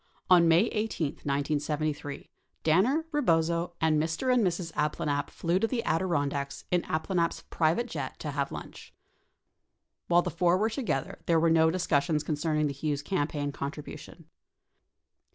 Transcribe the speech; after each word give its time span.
On 0.31 0.47
May 0.47 0.61
18, 0.63 1.17
1973, 1.23 2.31
Danner, 2.63 3.05
Rebozo, 3.11 3.73
and 3.79 4.01
Mr. 4.01 4.33
and 4.33 4.43
Mrs. 4.43 4.71
Ab 4.75 4.95
planalp 4.95 5.29
flew 5.29 5.59
to 5.59 5.67
the 5.67 5.83
Adirondacks 5.83 6.65
in 6.71 6.81
Abplanalp's 6.85 7.43
private 7.51 7.85
jet 7.85 8.17
to 8.17 8.31
have 8.31 8.51
lunch. 8.51 8.95
While 10.07 10.23
the 10.23 10.31
four 10.31 10.57
were 10.57 10.71
together, 10.71 11.19
there 11.27 11.39
were 11.39 11.51
no 11.51 11.69
discus 11.69 12.05
sions 12.05 12.23
concerning 12.23 12.65
the 12.65 12.73
Hughes 12.73 13.03
campaign 13.03 13.51
contribution. 13.51 14.25